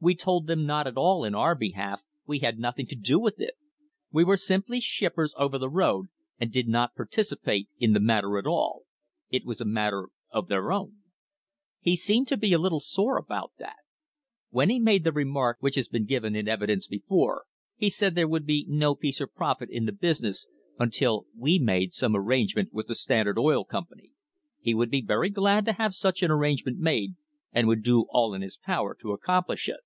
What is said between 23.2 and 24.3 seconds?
FOR THE SEABOARD PIPE LINE Standard Oil Company;